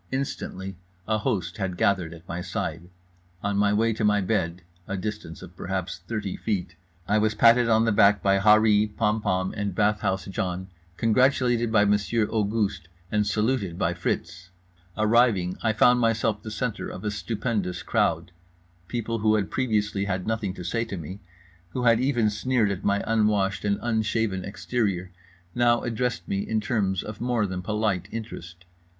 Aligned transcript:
Instantly 0.11 0.77
a 1.07 1.19
host 1.19 1.57
had 1.57 1.77
gathered 1.77 2.11
at 2.11 2.27
my 2.27 2.41
side. 2.41 2.89
On 3.43 3.55
my 3.55 3.71
way 3.71 3.93
to 3.93 4.03
my 4.03 4.19
bed—a 4.19 4.97
distance 4.97 5.43
of 5.43 5.55
perhaps 5.55 5.99
thirty 6.07 6.35
feet—I 6.35 7.19
was 7.19 7.35
patted 7.35 7.69
on 7.69 7.85
the 7.85 7.91
back 7.91 8.23
by 8.23 8.39
Harree, 8.39 8.87
Pompom 8.87 9.53
and 9.55 9.75
Bathhouse 9.75 10.25
John, 10.25 10.69
congratulated 10.97 11.71
by 11.71 11.85
Monsieur 11.85 12.25
Auguste, 12.29 12.87
and 13.11 13.27
saluted 13.27 13.77
by 13.77 13.93
Fritz. 13.93 14.49
Arriving, 14.97 15.55
I 15.61 15.71
found 15.71 15.99
myself 15.99 16.41
the 16.41 16.49
centre 16.49 16.89
of 16.89 17.03
a 17.03 17.11
stupendous 17.11 17.83
crowd. 17.83 18.31
People 18.87 19.19
who 19.19 19.35
had 19.35 19.51
previously 19.51 20.05
had 20.05 20.25
nothing 20.25 20.55
to 20.55 20.63
say 20.63 20.83
to 20.85 20.97
me, 20.97 21.19
who 21.73 21.83
had 21.83 21.99
even 21.99 22.31
sneered 22.31 22.71
at 22.71 22.83
my 22.83 23.03
unwashed 23.05 23.63
and 23.63 23.77
unshaven 23.83 24.43
exterior, 24.45 25.11
now 25.53 25.83
addressed 25.83 26.27
me 26.27 26.39
in 26.39 26.59
terms 26.59 27.03
of 27.03 27.21
more 27.21 27.45
than 27.45 27.61
polite 27.61 28.07
interest. 28.11 28.65